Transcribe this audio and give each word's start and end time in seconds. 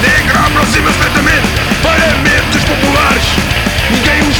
Negra 0.00 0.46
aproxima-se 0.46 0.98
lentamente. 1.00 1.48
Paramentos 1.82 2.64
populares. 2.64 3.24
Ninguém 3.90 4.28
os 4.28 4.37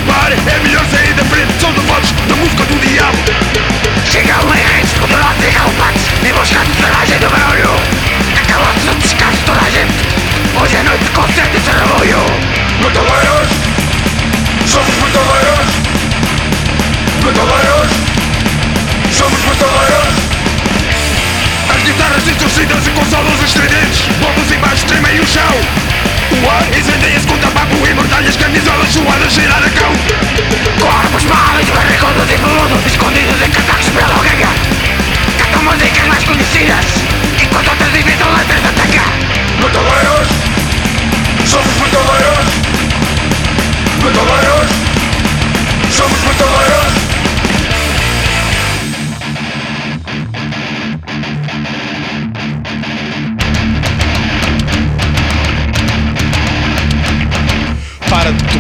e 22.60 22.90
com 22.90 23.04
solos 23.04 23.40
estridentes 23.44 24.17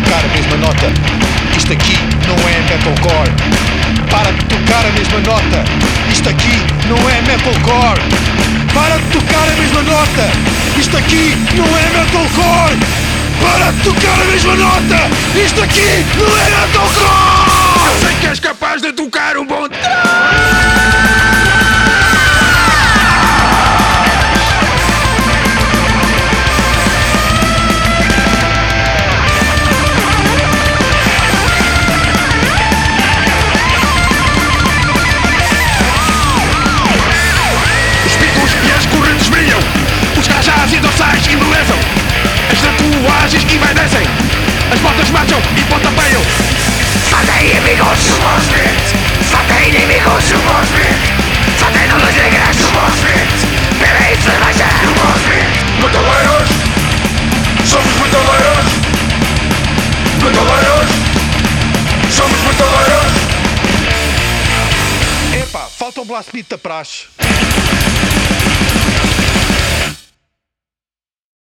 tocar 0.08 0.24
a 0.24 0.28
mesma 0.28 0.56
nota. 0.56 0.86
Isto 1.54 1.72
aqui 1.74 1.98
não 2.26 2.36
é 2.48 2.60
metalcore. 2.70 3.30
Para 4.10 4.32
de 4.32 4.44
tocar 4.46 4.86
a 4.86 4.92
mesma 4.92 5.20
nota. 5.20 5.64
Isto 6.10 6.30
aqui 6.30 6.62
não 6.88 6.96
é 7.10 7.20
metalcore. 7.22 8.00
Para 8.72 8.96
de 8.96 9.04
tocar 9.12 9.48
a 9.48 9.60
mesma 9.60 9.82
nota. 9.82 10.30
Isto 10.78 10.96
aqui 10.96 11.36
não 11.54 11.66
é 11.76 11.82
metalcore. 11.92 12.78
Para 13.42 13.70
de 13.70 13.82
tocar 13.82 14.22
a 14.22 14.24
mesma 14.24 14.56
nota. 14.56 15.10
Isto 15.44 15.62
aqui 15.62 16.06
não 16.16 16.38
é 16.38 16.44
metalcore. 16.44 17.68
Eu 17.86 18.00
sei 18.00 18.14
que 18.20 18.26
és 18.28 18.40
capaz 18.40 18.67
As 43.90 44.80
botas 44.80 45.10
marcham 45.10 45.40
e 45.56 45.62
pontapeiam 45.62 46.22
Só 47.08 47.16
tem 47.16 47.56
amigos 47.56 48.04
no 48.10 48.16
Bosfit 48.18 48.68
Só 49.30 49.38
tem 49.48 49.68
inimigos 49.70 50.30
no 50.30 50.38
Bosfit 50.40 50.94
Só 51.58 51.66
tem 51.70 51.88
luzes 51.88 52.16
negras 52.16 52.56
Bebem 53.78 54.20
cerveja 54.20 54.68
Metaleiros 55.80 56.48
Somos 57.64 57.94
metaleiros 57.94 58.68
Metaleiros 60.22 60.90
Somos 62.10 62.40
metaleiros 62.40 63.18
Epá, 65.42 65.66
falta 65.78 66.00
o 66.02 66.04
blast 66.04 66.30
beat 66.30 66.46
da 66.48 66.58
praxe. 66.58 67.06